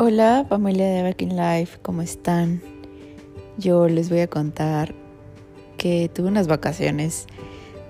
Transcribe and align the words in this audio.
Hola 0.00 0.46
familia 0.48 0.86
de 0.86 1.02
Back 1.02 1.22
in 1.22 1.36
Life, 1.36 1.80
¿cómo 1.82 2.02
están? 2.02 2.62
Yo 3.56 3.88
les 3.88 4.10
voy 4.10 4.20
a 4.20 4.28
contar 4.28 4.94
que 5.76 6.08
tuve 6.08 6.28
unas 6.28 6.46
vacaciones 6.46 7.26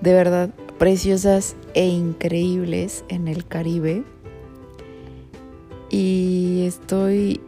de 0.01 0.13
verdad 0.13 0.49
preciosas 0.79 1.55
e 1.75 1.85
increíbles 1.85 3.05
en 3.09 3.27
el 3.27 3.45
Caribe. 3.45 4.03
Y 5.91 6.63
estoy 6.65 7.41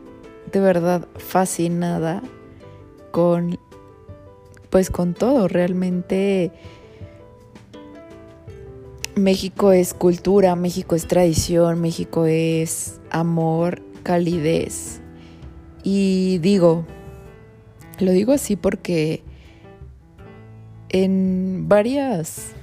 de 0.52 0.60
verdad 0.60 1.08
fascinada 1.18 2.22
con 3.10 3.58
pues 4.70 4.92
con 4.92 5.16
todo, 5.16 5.48
realmente 5.48 6.52
México 9.16 9.72
es 9.72 9.96
cultura, 9.96 10.56
México 10.56 10.94
es 10.94 11.08
tradición, 11.08 11.82
México 11.82 12.28
es 12.28 13.02
amor 13.10 13.82
calidez. 14.04 15.02
Y 15.84 16.38
digo, 16.40 16.86
lo 18.00 18.12
digo 18.12 18.34
así 18.34 18.56
porque 18.56 19.24
en 20.90 21.68
varias 21.68 22.54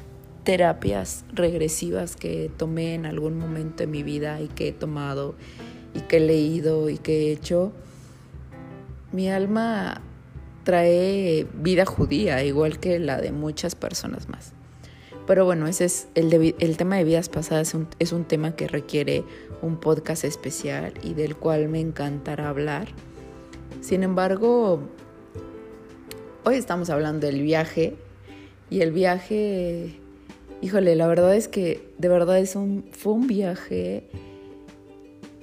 terapias 0.44 1.24
regresivas 1.32 2.16
que 2.16 2.50
tomé 2.56 2.94
en 2.94 3.06
algún 3.06 3.38
momento 3.38 3.78
de 3.78 3.86
mi 3.86 4.02
vida 4.02 4.40
y 4.40 4.48
que 4.48 4.68
he 4.68 4.72
tomado 4.72 5.34
y 5.94 6.00
que 6.00 6.18
he 6.18 6.20
leído 6.20 6.88
y 6.88 6.98
que 6.98 7.28
he 7.28 7.32
hecho, 7.32 7.72
mi 9.12 9.30
alma 9.30 10.02
trae 10.64 11.46
vida 11.54 11.86
judía, 11.86 12.44
igual 12.44 12.78
que 12.78 12.98
la 12.98 13.20
de 13.20 13.32
muchas 13.32 13.74
personas 13.74 14.28
más. 14.28 14.52
Pero 15.28 15.44
bueno, 15.44 15.66
ese 15.66 15.84
es 15.84 16.08
el, 16.14 16.54
el 16.58 16.76
tema 16.78 16.96
de 16.96 17.04
vidas 17.04 17.28
pasadas, 17.28 17.68
es 17.68 17.74
un, 17.74 17.86
es 17.98 18.12
un 18.12 18.24
tema 18.24 18.56
que 18.56 18.66
requiere 18.66 19.24
un 19.60 19.76
podcast 19.76 20.24
especial 20.24 20.94
y 21.02 21.12
del 21.12 21.36
cual 21.36 21.68
me 21.68 21.80
encantará 21.80 22.48
hablar. 22.48 22.88
Sin 23.82 24.02
embargo, 24.02 24.80
hoy 26.44 26.54
estamos 26.54 26.88
hablando 26.88 27.26
del 27.26 27.42
viaje 27.42 27.94
y 28.70 28.80
el 28.80 28.90
viaje, 28.90 30.00
híjole, 30.62 30.96
la 30.96 31.06
verdad 31.06 31.34
es 31.34 31.46
que 31.46 31.86
de 31.98 32.08
verdad 32.08 32.38
es 32.38 32.56
un, 32.56 32.86
fue 32.92 33.12
un 33.12 33.26
viaje 33.26 34.08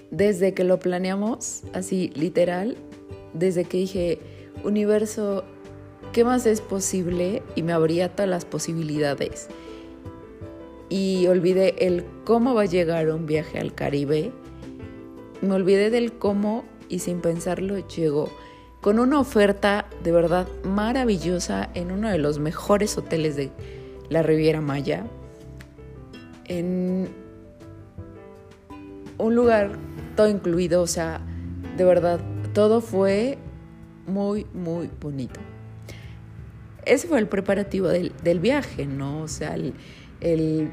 desde 0.09 0.55
que 0.55 0.63
lo 0.63 0.79
planeamos, 0.79 1.61
así 1.73 2.11
literal, 2.15 2.75
desde 3.35 3.65
que 3.65 3.77
dije, 3.77 4.19
universo, 4.63 5.43
¿qué 6.11 6.23
más 6.23 6.47
es 6.47 6.59
posible? 6.59 7.43
Y 7.53 7.61
me 7.61 7.71
abría 7.71 8.09
todas 8.09 8.27
las 8.27 8.45
posibilidades 8.45 9.47
y 10.89 11.27
olvidé 11.27 11.87
el 11.87 12.05
cómo 12.23 12.53
va 12.53 12.63
a 12.63 12.65
llegar 12.65 13.09
un 13.09 13.25
viaje 13.25 13.59
al 13.59 13.73
Caribe. 13.73 14.31
Me 15.41 15.53
olvidé 15.53 15.89
del 15.89 16.13
cómo 16.13 16.63
y 16.89 16.99
sin 16.99 17.21
pensarlo 17.21 17.77
llegó 17.87 18.29
con 18.81 18.99
una 18.99 19.19
oferta 19.19 19.87
de 20.03 20.11
verdad 20.11 20.47
maravillosa 20.63 21.69
en 21.73 21.91
uno 21.91 22.09
de 22.09 22.19
los 22.19 22.37
mejores 22.37 22.97
hoteles 22.97 23.35
de 23.35 23.49
la 24.09 24.21
Riviera 24.21 24.61
Maya. 24.61 25.07
En 26.45 27.09
un 29.17 29.35
lugar 29.35 29.71
todo 30.15 30.29
incluido, 30.29 30.81
o 30.81 30.87
sea, 30.87 31.21
de 31.77 31.83
verdad, 31.83 32.19
todo 32.53 32.81
fue 32.81 33.37
muy, 34.07 34.45
muy 34.53 34.89
bonito. 35.01 35.39
Ese 36.85 37.07
fue 37.07 37.19
el 37.19 37.27
preparativo 37.27 37.87
del, 37.87 38.39
viaje, 38.39 38.85
¿no? 38.85 39.21
O 39.21 39.27
sea, 39.27 39.55
el, 39.55 39.73
el 40.21 40.71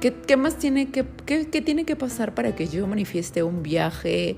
¿qué, 0.00 0.36
más 0.36 0.58
tiene 0.58 0.90
que, 0.90 1.04
qué, 1.26 1.44
tiene 1.44 1.84
que 1.84 1.96
pasar 1.96 2.34
para 2.34 2.54
que 2.54 2.66
yo 2.66 2.86
manifieste 2.86 3.42
un 3.42 3.62
viaje 3.62 4.36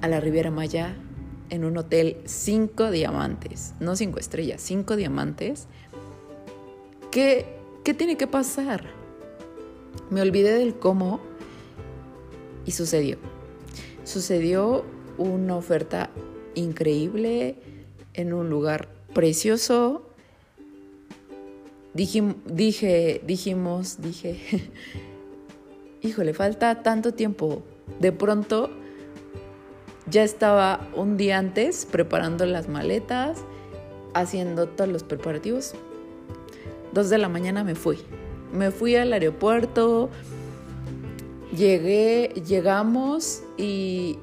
a 0.00 0.08
la 0.08 0.20
Riviera 0.20 0.50
Maya 0.50 0.96
en 1.50 1.64
un 1.64 1.76
hotel 1.76 2.16
cinco 2.24 2.90
diamantes, 2.90 3.74
no 3.78 3.94
cinco 3.96 4.18
estrellas, 4.18 4.60
cinco 4.62 4.96
diamantes? 4.96 5.66
¿Qué, 7.10 7.46
qué 7.84 7.92
tiene 7.92 8.16
que 8.16 8.26
pasar? 8.26 8.84
Me 10.10 10.22
olvidé 10.22 10.54
del 10.54 10.74
cómo 10.74 11.20
y 12.64 12.70
sucedió. 12.70 13.18
Sucedió 14.04 14.84
una 15.18 15.56
oferta 15.56 16.10
increíble 16.54 17.56
en 18.14 18.32
un 18.32 18.48
lugar 18.48 18.88
precioso, 19.12 20.11
dije, 21.94 23.20
dijimos, 23.24 24.00
dije, 24.00 24.40
híjole, 26.02 26.34
falta 26.34 26.82
tanto 26.82 27.12
tiempo. 27.12 27.62
De 28.00 28.12
pronto 28.12 28.70
ya 30.10 30.22
estaba 30.22 30.88
un 30.94 31.16
día 31.16 31.38
antes 31.38 31.86
preparando 31.86 32.44
las 32.46 32.68
maletas, 32.68 33.38
haciendo 34.14 34.68
todos 34.68 34.90
los 34.90 35.04
preparativos. 35.04 35.74
Dos 36.92 37.08
de 37.08 37.18
la 37.18 37.28
mañana 37.28 37.64
me 37.64 37.74
fui. 37.74 37.98
Me 38.52 38.70
fui 38.70 38.96
al 38.96 39.12
aeropuerto, 39.12 40.10
llegué, 41.56 42.32
llegamos 42.46 43.42
y 43.56 44.18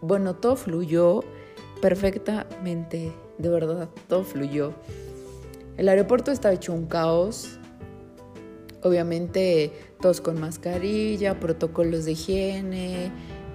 bueno, 0.00 0.36
todo 0.36 0.54
fluyó 0.54 1.24
perfectamente, 1.80 3.12
de 3.38 3.48
verdad, 3.48 3.88
todo 4.08 4.22
fluyó. 4.22 4.74
El 5.78 5.88
aeropuerto 5.88 6.32
está 6.32 6.52
hecho 6.52 6.74
un 6.74 6.86
caos. 6.86 7.60
Obviamente 8.82 9.72
todos 10.00 10.20
con 10.20 10.40
mascarilla, 10.40 11.38
protocolos 11.38 12.04
de 12.04 12.12
higiene 12.12 13.12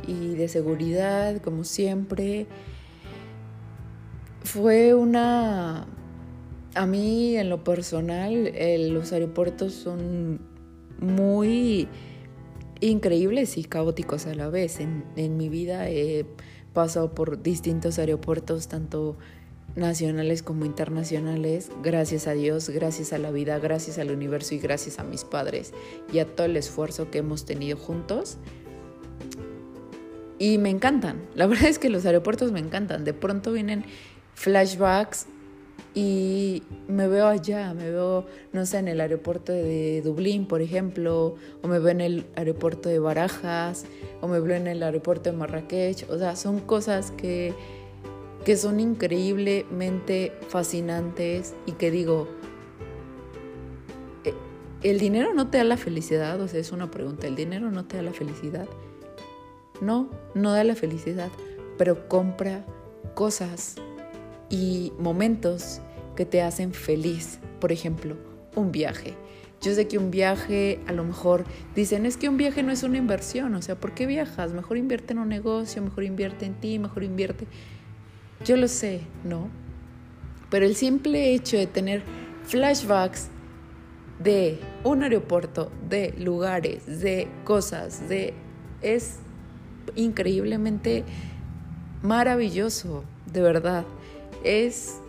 y 0.08 0.34
de 0.36 0.48
seguridad, 0.48 1.42
como 1.42 1.66
siempre. 1.66 2.48
Fue 4.44 4.94
una... 4.94 5.86
A 6.76 6.86
mí 6.88 7.36
en 7.36 7.50
lo 7.50 7.64
personal 7.64 8.52
los 8.90 9.12
aeropuertos 9.12 9.74
son 9.74 10.40
muy 11.00 11.88
increíbles 12.80 13.58
y 13.58 13.66
caóticos 13.66 14.28
a 14.28 14.34
la 14.34 14.48
vez. 14.48 14.80
En, 14.80 15.04
en 15.18 15.36
mi 15.36 15.50
vida 15.50 15.90
he 15.90 16.26
pasado 16.74 17.14
por 17.14 17.44
distintos 17.44 18.00
aeropuertos, 18.00 18.70
tanto 18.70 19.18
nacionales 19.76 20.44
como 20.44 20.66
internacionales, 20.66 21.72
gracias 21.82 22.28
a 22.28 22.34
Dios, 22.34 22.70
gracias 22.70 23.14
a 23.14 23.18
la 23.18 23.32
vida, 23.32 23.58
gracias 23.60 23.98
al 23.98 24.12
universo 24.12 24.56
y 24.56 24.60
gracias 24.60 25.00
a 25.00 25.04
mis 25.04 25.24
padres 25.24 25.74
y 26.12 26.20
a 26.20 26.26
todo 26.26 26.46
el 26.46 26.58
esfuerzo 26.58 27.10
que 27.10 27.20
hemos 27.20 27.46
tenido 27.46 27.78
juntos. 27.78 28.38
Y 30.38 30.58
me 30.58 30.70
encantan, 30.70 31.24
la 31.36 31.48
verdad 31.48 31.70
es 31.70 31.80
que 31.80 31.90
los 31.90 32.06
aeropuertos 32.06 32.52
me 32.52 32.60
encantan, 32.60 33.04
de 33.04 33.14
pronto 33.14 33.52
vienen 33.52 33.86
flashbacks 34.36 35.28
y 35.96 36.64
me 36.88 37.08
veo 37.08 37.28
allá, 37.28 37.74
me 37.74 37.90
veo, 37.90 38.26
no 38.52 38.66
sé, 38.66 38.80
en 38.80 38.88
el 38.88 39.00
aeropuerto 39.00 39.52
de 39.52 40.02
Dublín, 40.04 40.48
por 40.48 40.62
ejemplo, 40.62 41.36
o 41.62 41.68
me 41.68 41.78
veo 41.78 41.90
en 41.90 42.02
el 42.02 42.26
aeropuerto 42.36 42.90
de 42.90 42.98
Barajas, 42.98 43.86
o 44.22 44.28
me 44.28 44.40
veo 44.40 44.56
en 44.56 44.68
el 44.68 44.82
aeropuerto 44.82 45.32
de 45.32 45.38
Marrakech, 45.38 46.10
o 46.10 46.18
sea, 46.18 46.36
son 46.36 46.60
cosas 46.62 47.12
que 47.12 47.54
que 48.46 48.58
son 48.58 48.80
increíblemente 48.80 50.34
fascinantes 50.50 51.56
y 51.66 51.74
que 51.74 51.92
digo, 51.92 52.28
eh, 54.26 54.34
¿el 54.82 55.00
dinero 55.00 55.34
no 55.34 55.50
te 55.50 55.58
da 55.60 55.64
la 55.64 55.78
felicidad? 55.78 56.40
O 56.42 56.48
sea, 56.48 56.60
es 56.60 56.72
una 56.72 56.92
pregunta, 56.92 57.28
¿el 57.28 57.36
dinero 57.36 57.72
no 57.72 57.86
te 57.86 57.98
da 57.98 58.04
la 58.04 58.14
felicidad? 58.14 58.68
No, 59.82 60.10
no 60.36 60.52
da 60.52 60.64
la 60.64 60.76
felicidad, 60.76 61.30
pero 61.78 62.08
compra 62.08 62.66
cosas 63.16 63.76
y 64.50 64.92
momentos 65.00 65.80
que 66.16 66.26
te 66.26 66.42
hacen 66.42 66.74
feliz. 66.74 67.40
Por 67.60 67.72
ejemplo, 67.72 68.18
un 68.56 68.72
viaje. 68.72 69.16
Yo 69.62 69.74
sé 69.74 69.88
que 69.88 69.98
un 69.98 70.12
viaje, 70.12 70.82
a 70.88 70.92
lo 70.92 71.06
mejor 71.06 71.46
dicen, 71.74 72.06
es 72.06 72.18
que 72.18 72.28
un 72.28 72.36
viaje 72.36 72.64
no 72.64 72.74
es 72.74 72.84
una 72.84 72.98
inversión, 72.98 73.56
o 73.56 73.62
sea, 73.62 73.76
¿por 73.76 73.94
qué 73.94 74.06
viajas? 74.06 74.52
Mejor 74.52 74.76
invierte 74.76 75.14
en 75.14 75.20
un 75.20 75.30
negocio, 75.30 75.82
mejor 75.82 76.04
invierte 76.04 76.46
en 76.46 76.56
ti, 76.56 76.80
mejor 76.80 77.06
invierte 77.06 77.48
yo 78.44 78.58
lo 78.58 78.68
sé, 78.68 79.02
¿no? 79.24 79.50
Pero 80.50 80.66
el 80.66 80.76
simple 80.76 81.34
hecho 81.34 81.58
de 81.58 81.68
tener 81.68 82.04
flashbacks 82.46 83.30
de 84.20 84.60
un 84.84 85.04
aeropuerto, 85.04 85.72
de 85.90 86.14
lugares, 86.18 87.02
de 87.02 87.28
cosas, 87.44 88.08
de 88.08 88.34
es 88.82 89.18
increíblemente 89.96 91.04
maravilloso, 92.02 93.04
de 93.32 93.42
verdad. 93.42 93.86
Es 94.44 95.00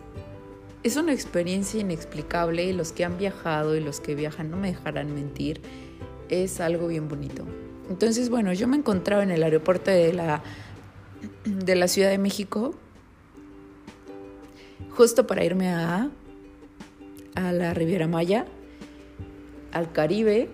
es 0.83 0.97
una 0.97 1.13
experiencia 1.13 1.81
inexplicable 1.81 2.63
y 2.63 2.71
los 2.71 2.91
que 2.91 3.03
han 3.05 3.17
viajado 3.17 3.75
y 3.75 3.79
los 3.79 3.99
que 3.99 4.13
viajan 4.13 4.51
no 4.51 4.57
me 4.57 4.67
dejarán 4.67 5.15
mentir, 5.15 5.59
es 6.29 6.61
algo 6.61 6.87
bien 6.87 7.09
bonito. 7.09 7.43
Entonces, 7.89 8.29
bueno, 8.29 8.53
yo 8.53 8.67
me 8.67 8.77
encontraba 8.77 9.23
en 9.23 9.31
el 9.31 9.41
aeropuerto 9.41 9.89
de 9.89 10.13
la 10.13 10.43
de 11.43 11.75
la 11.75 11.87
Ciudad 11.87 12.09
de 12.09 12.19
México 12.19 12.75
justo 14.91 15.27
para 15.27 15.43
irme 15.43 15.69
a, 15.69 16.09
a 17.35 17.51
la 17.51 17.73
Riviera 17.73 18.07
Maya, 18.07 18.45
al 19.71 19.91
Caribe. 19.91 20.49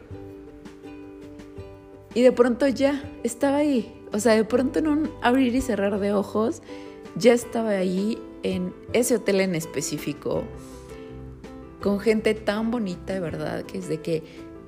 Y 2.13 2.21
de 2.21 2.31
pronto 2.31 2.67
ya 2.67 3.01
estaba 3.23 3.57
ahí. 3.57 3.93
O 4.11 4.19
sea, 4.19 4.33
de 4.33 4.43
pronto 4.43 4.79
en 4.79 4.87
un 4.87 5.11
abrir 5.21 5.55
y 5.55 5.61
cerrar 5.61 5.99
de 5.99 6.13
ojos, 6.13 6.61
ya 7.15 7.33
estaba 7.33 7.69
ahí 7.69 8.17
en 8.43 8.73
ese 8.93 9.15
hotel 9.15 9.41
en 9.41 9.55
específico, 9.55 10.43
con 11.81 11.99
gente 11.99 12.33
tan 12.33 12.71
bonita, 12.71 13.13
de 13.13 13.19
verdad, 13.19 13.63
que 13.63 13.77
es 13.77 13.87
de 13.87 14.01
que 14.01 14.23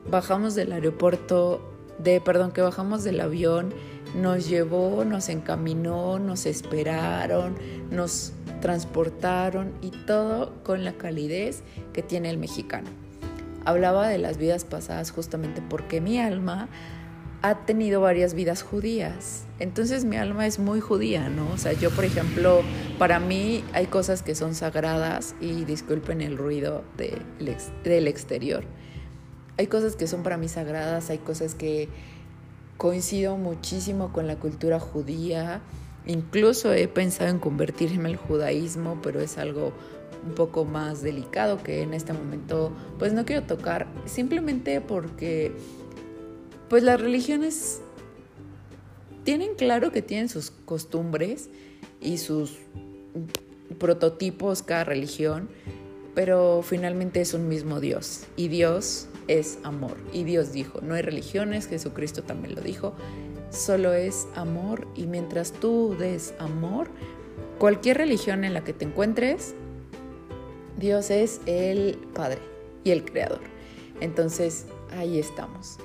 bajamos 0.09 0.55
del 0.55 0.71
aeropuerto, 0.71 1.61
de, 1.99 2.21
perdón, 2.21 2.51
que 2.51 2.61
bajamos 2.61 3.03
del 3.03 3.21
avión, 3.21 3.73
nos 4.15 4.47
llevó, 4.47 5.05
nos 5.05 5.29
encaminó, 5.29 6.19
nos 6.19 6.45
esperaron, 6.45 7.55
nos 7.91 8.33
transportaron 8.63 9.73
y 9.81 9.89
todo 9.91 10.53
con 10.63 10.85
la 10.85 10.93
calidez 10.93 11.63
que 11.91 12.01
tiene 12.01 12.29
el 12.29 12.37
mexicano. 12.37 12.87
Hablaba 13.65 14.07
de 14.07 14.17
las 14.19 14.37
vidas 14.37 14.63
pasadas 14.63 15.11
justamente 15.11 15.61
porque 15.69 15.99
mi 15.99 16.17
alma 16.17 16.69
ha 17.41 17.65
tenido 17.65 17.99
varias 17.99 18.33
vidas 18.33 18.63
judías. 18.63 19.43
Entonces 19.59 20.05
mi 20.05 20.15
alma 20.15 20.47
es 20.47 20.59
muy 20.59 20.79
judía, 20.79 21.27
¿no? 21.27 21.51
O 21.51 21.57
sea, 21.57 21.73
yo, 21.73 21.91
por 21.91 22.05
ejemplo, 22.05 22.61
para 22.97 23.19
mí 23.19 23.65
hay 23.73 23.87
cosas 23.87 24.23
que 24.23 24.33
son 24.33 24.55
sagradas 24.55 25.35
y 25.41 25.65
disculpen 25.65 26.21
el 26.21 26.37
ruido 26.37 26.85
del 26.95 28.07
exterior. 28.07 28.63
Hay 29.57 29.67
cosas 29.67 29.97
que 29.97 30.07
son 30.07 30.23
para 30.23 30.37
mí 30.37 30.47
sagradas, 30.47 31.09
hay 31.09 31.17
cosas 31.17 31.53
que 31.53 31.89
coincido 32.77 33.35
muchísimo 33.35 34.13
con 34.13 34.25
la 34.25 34.37
cultura 34.37 34.79
judía. 34.79 35.59
Incluso 36.05 36.73
he 36.73 36.87
pensado 36.87 37.29
en 37.29 37.39
convertirme 37.39 38.09
al 38.09 38.17
judaísmo, 38.17 38.99
pero 39.01 39.21
es 39.21 39.37
algo 39.37 39.71
un 40.25 40.33
poco 40.35 40.65
más 40.65 41.01
delicado 41.01 41.61
que 41.63 41.81
en 41.81 41.93
este 41.93 42.13
momento 42.13 42.71
pues 42.97 43.13
no 43.13 43.25
quiero 43.25 43.43
tocar, 43.43 43.87
simplemente 44.05 44.81
porque 44.81 45.51
pues 46.69 46.83
las 46.83 46.99
religiones 46.99 47.81
tienen 49.23 49.55
claro 49.55 49.91
que 49.91 50.01
tienen 50.01 50.29
sus 50.29 50.51
costumbres 50.51 51.49
y 52.01 52.17
sus 52.17 52.57
prototipos 53.79 54.63
cada 54.63 54.83
religión, 54.83 55.49
pero 56.15 56.61
finalmente 56.63 57.21
es 57.21 57.33
un 57.33 57.47
mismo 57.47 57.79
Dios 57.79 58.25
y 58.35 58.47
Dios 58.47 59.07
es 59.27 59.59
amor. 59.63 59.97
Y 60.11 60.23
Dios 60.25 60.51
dijo, 60.51 60.81
no 60.81 60.95
hay 60.95 61.01
religiones, 61.01 61.67
Jesucristo 61.67 62.23
también 62.23 62.55
lo 62.55 62.61
dijo, 62.61 62.93
solo 63.53 63.93
es 63.93 64.27
amor 64.35 64.87
y 64.95 65.05
mientras 65.05 65.51
tú 65.53 65.95
des 65.97 66.33
amor, 66.39 66.89
cualquier 67.59 67.97
religión 67.97 68.43
en 68.43 68.53
la 68.53 68.63
que 68.63 68.73
te 68.73 68.85
encuentres, 68.85 69.55
Dios 70.77 71.11
es 71.11 71.39
el 71.45 71.97
Padre 72.13 72.39
y 72.83 72.91
el 72.91 73.05
Creador. 73.05 73.41
Entonces, 74.01 74.65
ahí 74.97 75.19
estamos. 75.19 75.77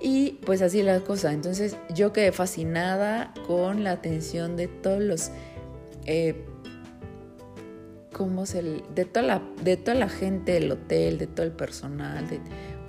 Y 0.00 0.38
pues 0.44 0.62
así 0.62 0.82
la 0.82 1.00
cosa. 1.00 1.32
Entonces 1.32 1.76
yo 1.94 2.12
quedé 2.12 2.30
fascinada 2.30 3.34
con 3.46 3.84
la 3.84 3.92
atención 3.92 4.56
de 4.56 4.68
todos 4.68 5.00
los... 5.00 5.30
Eh, 6.06 6.44
¿Cómo 8.18 8.46
se 8.46 8.62
de 8.62 9.04
toda, 9.04 9.24
la, 9.24 9.42
de 9.62 9.76
toda 9.76 9.96
la 9.96 10.08
gente 10.08 10.50
del 10.50 10.72
hotel, 10.72 11.18
de 11.18 11.28
todo 11.28 11.46
el 11.46 11.52
personal, 11.52 12.26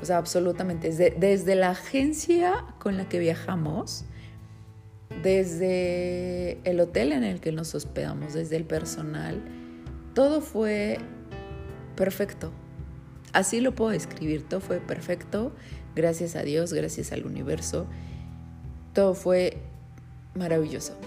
o 0.02 0.06
sea, 0.06 0.18
absolutamente, 0.18 0.88
desde, 0.88 1.12
desde 1.12 1.54
la 1.56 1.70
agencia 1.70 2.66
con 2.80 2.98
la 2.98 3.08
que 3.08 3.20
viajamos, 3.20 4.06
desde 5.22 6.60
el 6.68 6.80
hotel 6.80 7.12
en 7.12 7.24
el 7.24 7.42
que 7.42 7.52
nos 7.52 7.76
hospedamos, 7.76 8.34
desde 8.34 8.56
el 8.56 8.66
personal, 8.66 9.40
todo 10.16 10.42
fue 10.42 10.98
perfecto. 11.96 12.52
Así 13.32 13.62
lo 13.62 13.76
puedo 13.76 13.92
describir, 13.92 14.42
todo 14.50 14.62
fue 14.62 14.80
perfecto 14.80 15.54
gracias 15.96 16.36
a 16.36 16.42
Dios, 16.42 16.74
gracias 16.74 17.12
al 17.12 17.28
universo. 17.28 17.86
Todo 18.94 19.14
fue 19.14 19.58
maravilloso. 20.34 20.98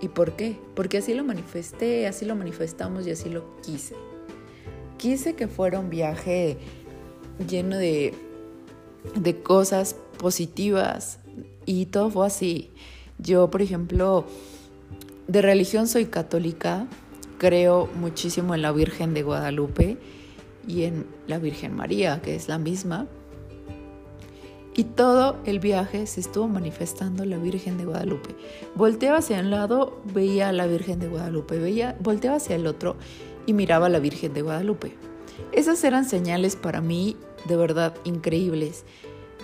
¿Y 0.00 0.08
por 0.08 0.32
qué? 0.32 0.56
Porque 0.74 0.98
así 0.98 1.14
lo 1.14 1.24
manifesté, 1.24 2.06
así 2.06 2.24
lo 2.24 2.34
manifestamos 2.34 3.06
y 3.06 3.10
así 3.10 3.28
lo 3.28 3.56
quise. 3.60 3.94
Quise 4.96 5.34
que 5.34 5.48
fuera 5.48 5.78
un 5.78 5.90
viaje 5.90 6.58
lleno 7.48 7.76
de, 7.76 8.14
de 9.14 9.42
cosas 9.42 9.96
positivas 10.18 11.18
y 11.66 11.86
todo 11.86 12.10
fue 12.10 12.26
así. 12.26 12.70
Yo, 13.18 13.50
por 13.50 13.62
ejemplo, 13.62 14.24
de 15.28 15.42
religión 15.42 15.86
soy 15.86 16.06
católica, 16.06 16.86
creo 17.38 17.88
muchísimo 17.96 18.54
en 18.54 18.62
la 18.62 18.72
Virgen 18.72 19.14
de 19.14 19.22
Guadalupe 19.22 19.98
y 20.66 20.84
en 20.84 21.06
la 21.26 21.38
Virgen 21.38 21.74
María, 21.74 22.20
que 22.22 22.34
es 22.34 22.48
la 22.48 22.58
misma. 22.58 23.06
Y 24.74 24.84
todo 24.84 25.36
el 25.44 25.58
viaje 25.58 26.06
se 26.06 26.20
estuvo 26.20 26.48
manifestando 26.48 27.24
la 27.24 27.36
Virgen 27.36 27.76
de 27.76 27.84
Guadalupe. 27.84 28.34
Volteaba 28.74 29.18
hacia 29.18 29.40
un 29.40 29.50
lado, 29.50 30.00
veía 30.14 30.48
a 30.48 30.52
la 30.52 30.66
Virgen 30.66 30.98
de 30.98 31.08
Guadalupe, 31.08 31.58
veía, 31.58 31.96
volteaba 32.00 32.36
hacia 32.36 32.56
el 32.56 32.66
otro 32.66 32.96
y 33.44 33.52
miraba 33.52 33.86
a 33.86 33.90
la 33.90 33.98
Virgen 33.98 34.32
de 34.32 34.42
Guadalupe. 34.42 34.96
Esas 35.52 35.84
eran 35.84 36.06
señales 36.06 36.56
para 36.56 36.80
mí 36.80 37.16
de 37.46 37.56
verdad 37.56 37.94
increíbles. 38.04 38.84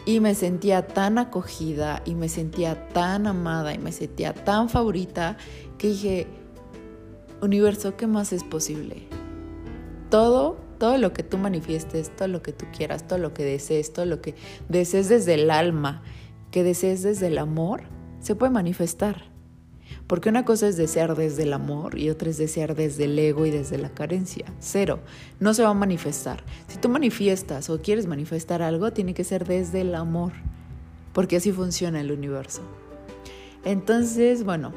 Y 0.07 0.21
me 0.21 0.35
sentía 0.35 0.87
tan 0.87 1.19
acogida 1.19 2.03
y 2.07 2.15
me 2.15 2.31
sentía 2.31 2.89
tan 2.89 3.27
amada 3.27 3.75
y 3.75 3.79
me 3.79 3.93
sentía 3.93 4.33
tan 4.33 4.71
favorita 4.71 5.37
que 5.77 5.89
dije, 5.89 6.27
universo, 7.43 7.97
¿qué 7.97 8.07
más 8.07 8.33
es 8.33 8.43
posible? 8.43 9.07
Todo 10.09 10.57
todo 10.79 10.99
lo 10.99 11.13
que 11.13 11.23
tú 11.23 11.39
manifiestes, 11.39 12.15
todo 12.15 12.29
lo 12.29 12.43
que 12.43 12.53
tú 12.53 12.67
quieras, 12.77 13.07
todo 13.07 13.19
lo 13.19 13.35
que 13.35 13.45
desees, 13.45 13.93
todo 13.93 14.07
lo 14.07 14.21
que 14.21 14.35
desees 14.69 15.09
desde 15.09 15.35
el 15.35 15.51
alma, 15.51 16.03
que 16.51 16.63
desees 16.63 17.03
desde 17.03 17.27
el 17.27 17.39
amor, 17.39 17.83
se 18.21 18.35
puede 18.35 18.53
manifestar. 18.53 19.25
Porque 20.07 20.29
una 20.31 20.45
cosa 20.45 20.69
es 20.69 20.77
desear 20.77 21.15
desde 21.17 21.43
el 21.43 21.53
amor 21.53 21.99
y 21.99 22.11
otra 22.11 22.31
es 22.31 22.39
desear 22.39 22.75
desde 22.75 23.05
el 23.05 23.19
ego 23.19 23.45
y 23.45 23.51
desde 23.51 23.79
la 23.79 23.91
carencia. 23.91 24.47
Cero. 24.59 25.01
No 25.39 25.53
se 25.53 25.63
va 25.63 25.71
a 25.71 25.75
manifestar. 25.75 26.45
Si 26.67 26.79
tú 26.79 26.89
manifiestas 26.89 27.69
o 27.69 27.81
quieres 27.83 28.07
manifestar 28.07 28.63
algo, 28.63 28.91
tiene 28.93 29.13
que 29.15 29.25
ser 29.25 29.47
desde 29.47 29.83
el 29.83 29.95
amor. 29.95 30.33
Porque 31.13 31.37
así 31.37 31.53
funciona 31.53 32.01
el 32.01 32.11
universo. 32.11 32.63
Entonces, 33.65 34.45
bueno, 34.45 34.73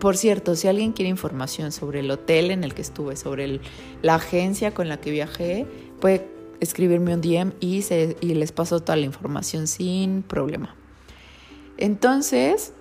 por 0.00 0.16
cierto, 0.16 0.54
si 0.54 0.68
alguien 0.68 0.92
quiere 0.92 1.08
información 1.08 1.72
sobre 1.72 2.00
el 2.00 2.10
hotel 2.10 2.50
en 2.50 2.64
el 2.64 2.74
que 2.74 2.82
estuve, 2.82 3.16
sobre 3.16 3.60
la 4.02 4.16
agencia 4.16 4.72
con 4.72 4.88
la 4.88 5.00
que 5.00 5.10
viajé, 5.10 5.66
puede 6.00 6.28
escribirme 6.60 7.14
un 7.14 7.20
DM 7.20 7.52
y, 7.60 7.82
les 8.34 8.52
paso 8.52 8.80
toda 8.80 8.96
la 8.96 9.04
información 9.04 9.66
sin 9.66 10.22
problema. 10.22 10.74
Entonces, 11.76 12.72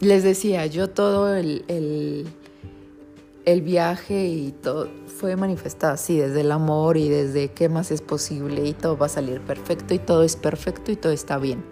les 0.00 0.22
decía, 0.22 0.66
yo 0.66 0.88
todo 0.88 1.34
el, 1.34 1.64
el, 3.44 3.62
viaje 3.62 4.26
y 4.26 4.52
todo 4.52 4.88
fue 5.06 5.34
manifestado 5.36 5.94
así, 5.94 6.18
desde 6.18 6.42
el 6.42 6.52
amor 6.52 6.96
y 6.96 7.08
desde 7.08 7.48
qué 7.48 7.68
más 7.68 7.90
es 7.90 8.02
posible 8.02 8.66
y 8.66 8.74
todo 8.74 8.96
va 8.96 9.06
a 9.06 9.08
salir 9.08 9.40
perfecto 9.40 9.94
y 9.94 9.98
todo 9.98 10.22
es 10.22 10.36
perfecto 10.36 10.92
y 10.92 10.96
todo 10.96 11.12
está 11.12 11.38
bien 11.38 11.64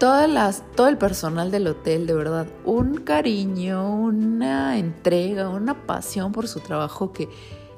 las, 0.00 0.62
todo 0.74 0.88
el 0.88 0.98
personal 0.98 1.50
del 1.50 1.66
hotel, 1.66 2.06
de 2.06 2.14
verdad, 2.14 2.46
un 2.64 2.96
cariño, 2.96 3.94
una 3.94 4.78
entrega, 4.78 5.48
una 5.48 5.86
pasión 5.86 6.32
por 6.32 6.48
su 6.48 6.60
trabajo 6.60 7.12
que 7.12 7.28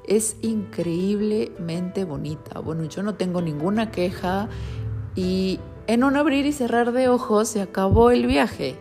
es 0.06 0.36
increíblemente 0.42 2.04
bonita. 2.04 2.60
Bueno, 2.60 2.84
yo 2.84 3.02
no 3.02 3.14
tengo 3.14 3.40
ninguna 3.42 3.90
queja 3.90 4.48
y 5.14 5.60
en 5.86 6.04
un 6.04 6.16
abrir 6.16 6.46
y 6.46 6.52
cerrar 6.52 6.92
de 6.92 7.08
ojos 7.08 7.48
se 7.48 7.62
acabó 7.62 8.10
el 8.10 8.26
viaje 8.26 8.76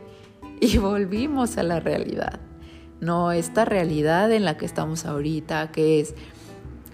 y 0.59 0.77
volvimos 0.79 1.57
a 1.57 1.63
la 1.63 1.79
realidad. 1.79 2.39
No 3.01 3.31
esta 3.31 3.65
realidad 3.65 4.31
en 4.31 4.45
la 4.45 4.57
que 4.57 4.65
estamos 4.65 5.05
ahorita, 5.05 5.71
que 5.71 5.99
es 5.99 6.15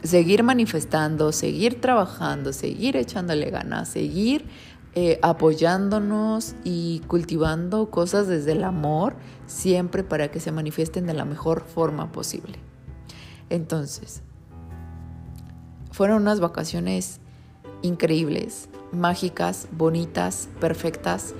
seguir 0.03 0.43
manifestando, 0.43 1.31
seguir 1.31 1.79
trabajando, 1.79 2.53
seguir 2.53 2.97
echándole 2.97 3.51
ganas, 3.51 3.89
seguir 3.89 4.45
eh, 4.93 5.19
apoyándonos 5.21 6.55
y 6.65 6.99
cultivando 7.07 7.89
cosas 7.89 8.27
desde 8.27 8.51
el 8.51 8.63
amor, 8.65 9.15
siempre 9.47 10.03
para 10.03 10.31
que 10.31 10.41
se 10.41 10.51
manifiesten 10.51 11.05
de 11.07 11.13
la 11.13 11.23
mejor 11.23 11.61
forma 11.61 12.11
posible. 12.11 12.59
Entonces, 13.49 14.21
fueron 15.91 16.23
unas 16.23 16.41
vacaciones 16.41 17.21
increíbles, 17.81 18.67
mágicas, 18.91 19.67
bonitas, 19.71 20.49
perfectas, 20.59 21.33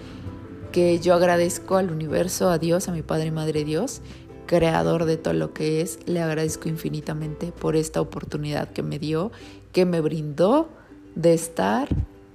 que 0.71 0.99
yo 0.99 1.13
agradezco 1.13 1.75
al 1.75 1.91
universo, 1.91 2.49
a 2.49 2.57
Dios, 2.57 2.87
a 2.87 2.93
mi 2.93 3.01
Padre 3.01 3.27
y 3.27 3.31
Madre 3.31 3.65
Dios, 3.65 4.01
creador 4.45 5.05
de 5.05 5.17
todo 5.17 5.33
lo 5.33 5.53
que 5.53 5.81
es. 5.81 5.99
Le 6.05 6.21
agradezco 6.21 6.69
infinitamente 6.69 7.51
por 7.51 7.75
esta 7.75 7.99
oportunidad 7.99 8.69
que 8.69 8.81
me 8.81 8.97
dio, 8.97 9.31
que 9.73 9.85
me 9.85 9.99
brindó 9.99 10.69
de 11.15 11.33
estar 11.33 11.89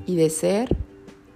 y 0.06 0.16
de 0.16 0.28
ser 0.28 0.76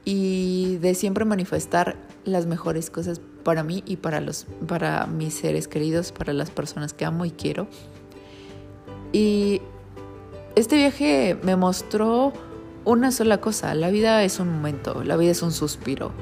y 0.05 0.77
de 0.79 0.95
siempre 0.95 1.25
manifestar 1.25 1.97
las 2.25 2.47
mejores 2.47 2.91
cosas 2.91 3.21
para 3.43 3.63
mí 3.63 3.83
y 3.87 3.97
para, 3.97 4.21
los, 4.21 4.47
para 4.67 5.07
mis 5.07 5.35
seres 5.35 5.69
queridos, 5.69 6.13
para 6.13 6.33
las 6.33 6.51
personas 6.51 6.93
que 6.93 7.05
amo 7.05 7.25
y 7.25 7.31
quiero. 7.31 7.67
Y 9.13 9.61
este 10.57 10.77
viaje 10.77 11.39
me 11.43 11.57
mostró 11.57 12.33
una 12.85 13.13
sola 13.13 13.41
cosa, 13.41 13.75
la 13.75 13.91
vida 13.91 14.23
es 14.25 14.41
un 14.41 14.51
momento, 14.51 15.03
la 15.05 15.17
vida 15.17 15.33
es 15.33 15.43
un 15.43 15.53
suspiro. 15.53 16.13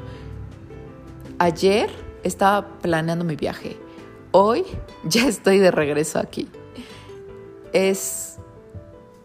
Ayer 1.38 1.90
estaba 2.24 2.78
planeando 2.78 3.24
mi 3.24 3.36
viaje, 3.36 3.76
hoy 4.32 4.64
ya 5.04 5.28
estoy 5.28 5.58
de 5.58 5.70
regreso 5.70 6.18
aquí. 6.18 6.48
Es 7.72 8.38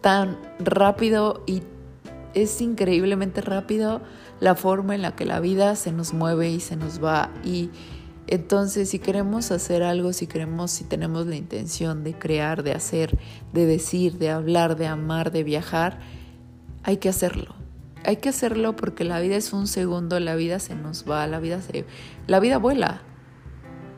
tan 0.02 0.38
rápido 0.60 1.44
y 1.46 1.64
es 2.34 2.62
increíblemente 2.62 3.42
rápido 3.42 4.02
la 4.40 4.56
forma 4.56 4.96
en 4.96 5.02
la 5.02 5.16
que 5.16 5.26
la 5.26 5.40
vida 5.40 5.76
se 5.76 5.92
nos 5.92 6.14
mueve 6.14 6.50
y 6.50 6.60
se 6.60 6.76
nos 6.76 7.04
va 7.04 7.30
y 7.44 7.70
entonces 8.28 8.90
si 8.90 9.00
queremos 9.00 9.52
hacer 9.52 9.84
algo, 9.84 10.14
si 10.14 10.28
queremos, 10.28 10.72
si 10.72 10.86
tenemos 10.86 11.28
la 11.28 11.36
intención 11.36 12.04
de 12.04 12.14
crear, 12.14 12.64
de 12.64 12.72
hacer, 12.72 13.18
de 13.52 13.66
decir, 13.66 14.18
de 14.18 14.30
hablar, 14.30 14.78
de 14.78 14.88
amar, 14.88 15.32
de 15.32 15.44
viajar, 15.44 16.00
hay 16.84 16.98
que 16.98 17.10
hacerlo. 17.10 17.56
Hay 18.06 18.18
que 18.18 18.30
hacerlo 18.30 18.76
porque 18.76 19.04
la 19.04 19.20
vida 19.20 19.36
es 19.36 19.54
un 19.54 19.68
segundo, 19.68 20.20
la 20.20 20.36
vida 20.36 20.60
se 20.60 20.76
nos 20.76 21.10
va, 21.10 21.26
la 21.28 21.40
vida 21.40 21.62
se 21.62 21.86
la 22.28 22.40
vida 22.40 22.58
vuela. 22.58 23.02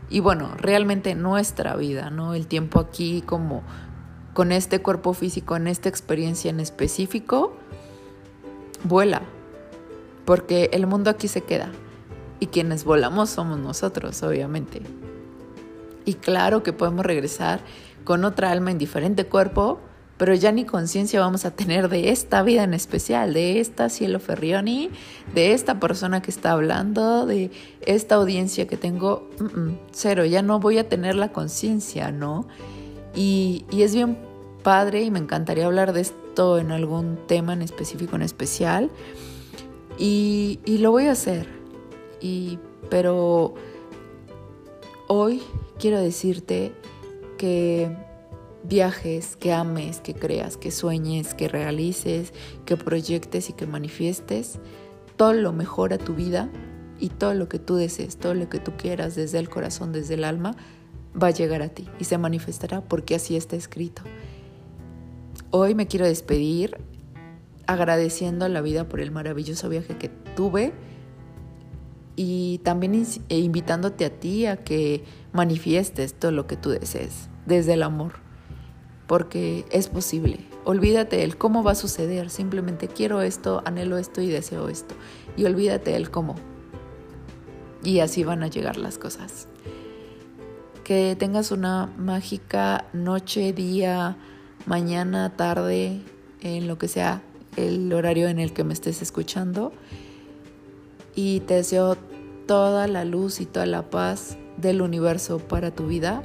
Y 0.10 0.20
bueno, 0.20 0.54
realmente 0.58 1.15
nuestra 1.15 1.75
vida, 1.75 2.12
¿no? 2.12 2.34
El 2.36 2.48
tiempo 2.48 2.80
aquí 2.80 3.24
como 3.25 3.63
con 4.34 4.51
este 4.51 4.82
cuerpo 4.82 5.13
físico, 5.13 5.56
en 5.56 5.68
esta 5.68 5.89
experiencia 5.89 6.50
en 6.50 6.60
específico, 6.60 7.58
vuela. 8.88 9.22
Porque 10.25 10.70
el 10.74 10.88
mundo 10.88 11.10
aquí 11.10 11.27
se 11.27 11.42
queda. 11.42 11.72
Y 12.39 12.48
quienes 12.48 12.84
volamos 12.84 13.30
somos 13.30 13.60
nosotros, 13.60 14.22
obviamente. 14.24 14.82
Y 16.06 16.15
claro 16.15 16.63
que 16.63 16.74
podemos 16.74 17.06
regresar 17.06 17.62
con 18.04 18.24
otra 18.24 18.51
alma 18.51 18.72
en 18.72 18.77
diferente 18.77 19.25
cuerpo, 19.25 19.80
pero 20.18 20.34
ya 20.34 20.51
ni 20.51 20.63
conciencia 20.63 21.20
vamos 21.20 21.44
a 21.44 21.51
tener 21.51 21.89
de 21.89 22.10
esta 22.10 22.42
vida 22.44 22.63
en 22.63 22.74
especial, 22.74 23.34
de 23.34 23.60
esta 23.60 23.89
Cielo 23.89 24.20
Ferrioni, 24.20 24.89
de 25.34 25.54
esta 25.54 25.80
persona 25.80 26.22
que 26.22 26.32
está 26.32 26.51
hablando, 26.51 27.25
de 27.25 27.51
esta 27.82 28.15
audiencia 28.15 28.68
que 28.68 28.77
tengo, 28.77 29.30
cero, 29.92 30.24
ya 30.25 30.42
no 30.42 30.60
voy 30.60 30.77
a 30.77 30.88
tener 30.88 31.15
la 31.15 31.34
conciencia, 31.34 32.12
¿no? 32.12 32.48
Y, 33.13 33.65
y, 33.72 33.84
es 33.84 33.96
bien 33.96 34.18
padre 34.62 35.04
y 35.04 35.12
me 35.12 35.20
encantaría 35.20 35.65
hablar 35.65 35.94
de 35.94 36.01
esto 36.01 36.25
en 36.58 36.72
algún 36.72 37.18
tema 37.27 37.54
en 37.54 37.62
específico, 37.62 38.15
en 38.15 38.22
especial, 38.22 38.92
y, 39.98 40.60
y 40.65 40.80
lo 40.80 40.92
voy 40.92 41.06
a 41.06 41.13
hacer, 41.13 41.48
y, 42.22 42.60
pero 42.89 43.54
hoy 45.08 45.42
quiero 45.80 46.00
decirte 46.00 46.74
que 47.38 47.96
viajes, 48.63 49.36
que 49.36 49.54
ames, 49.54 50.00
que 50.00 50.13
creas, 50.13 50.58
que 50.58 50.72
sueñes, 50.72 51.34
que 51.34 51.48
realices, 51.48 52.34
que 52.65 52.77
proyectes 52.77 53.50
y 53.50 53.54
que 53.54 53.68
manifiestes 53.68 54.60
todo 55.18 55.34
lo 55.34 55.54
mejor 55.54 55.94
a 55.94 55.98
tu 55.98 56.13
vida 56.13 56.50
y 57.00 57.10
todo 57.10 57.34
lo 57.34 57.48
que 57.48 57.60
tú 57.60 57.75
desees, 57.75 58.18
todo 58.18 58.34
lo 58.34 58.50
que 58.50 58.60
tú 58.60 58.74
quieras 58.77 59.15
desde 59.15 59.39
el 59.39 59.50
corazón, 59.50 59.92
desde 59.92 60.15
el 60.15 60.24
alma, 60.24 60.56
va 61.22 61.27
a 61.27 61.32
llegar 61.32 61.62
a 61.62 61.70
ti 61.70 61.88
y 62.00 62.06
se 62.06 62.18
manifestará 62.18 62.82
porque 62.82 63.15
así 63.15 63.36
está 63.36 63.56
escrito. 63.56 64.01
Hoy 65.58 65.74
me 65.74 65.88
quiero 65.88 66.06
despedir 66.06 66.76
agradeciendo 67.66 68.44
a 68.44 68.50
la 68.50 68.60
vida 68.60 68.90
por 68.90 69.00
el 69.00 69.12
maravilloso 69.12 69.70
viaje 69.70 69.98
que 69.98 70.10
tuve 70.10 70.74
y 72.18 72.58
también 72.66 73.08
e 73.30 73.40
invitándote 73.40 74.04
a 74.04 74.10
ti 74.10 74.48
a 74.48 74.58
que 74.58 75.06
manifiestes 75.32 76.14
todo 76.14 76.32
lo 76.32 76.46
que 76.46 76.58
tú 76.58 76.72
desees 76.72 77.30
desde 77.46 77.72
el 77.72 77.84
amor 77.84 78.16
porque 79.08 79.64
es 79.72 79.88
posible. 79.88 80.40
Olvídate 80.66 81.16
del 81.16 81.38
cómo 81.38 81.64
va 81.64 81.72
a 81.72 81.76
suceder, 81.76 82.30
simplemente 82.30 82.90
quiero 82.90 83.22
esto, 83.22 83.62
anhelo 83.64 83.98
esto 83.98 84.22
y 84.22 84.28
deseo 84.28 84.68
esto. 84.68 84.94
Y 85.38 85.46
olvídate 85.46 85.92
del 85.92 86.12
cómo. 86.12 86.36
Y 87.82 88.02
así 88.02 88.26
van 88.26 88.44
a 88.44 88.50
llegar 88.50 88.76
las 88.76 88.98
cosas. 88.98 89.48
Que 90.84 91.16
tengas 91.18 91.52
una 91.52 91.86
mágica 91.98 92.88
noche, 92.92 93.54
día, 93.54 94.18
mañana, 94.65 95.36
tarde, 95.36 96.01
en 96.41 96.67
lo 96.67 96.77
que 96.77 96.88
sea 96.88 97.22
el 97.55 97.91
horario 97.93 98.27
en 98.27 98.39
el 98.39 98.53
que 98.53 98.63
me 98.63 98.74
estés 98.74 99.01
escuchando. 99.01 99.72
Y 101.15 101.41
te 101.41 101.55
deseo 101.55 101.98
toda 102.45 102.88
la 102.88 103.05
luz 103.05 103.39
y 103.39 103.45
toda 103.45 103.65
la 103.65 103.89
paz 103.89 104.38
del 104.57 104.81
universo 104.81 105.39
para 105.39 105.72
tu 105.72 105.88
vida 105.88 106.24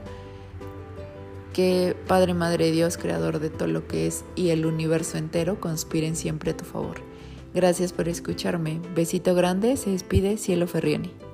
que 1.52 1.96
Padre, 2.06 2.34
Madre, 2.34 2.70
Dios, 2.70 2.96
Creador 2.96 3.40
de 3.40 3.50
todo 3.50 3.68
lo 3.68 3.86
que 3.86 4.06
es 4.06 4.24
y 4.36 4.50
el 4.50 4.66
universo 4.66 5.18
entero 5.18 5.60
conspiren 5.60 6.16
siempre 6.16 6.52
a 6.52 6.56
tu 6.56 6.64
favor. 6.64 6.96
Gracias 7.54 7.92
por 7.92 8.08
escucharme. 8.08 8.80
Besito 8.94 9.34
grande, 9.34 9.76
se 9.76 9.90
despide 9.90 10.36
Cielo 10.36 10.66
Ferriani. 10.68 11.29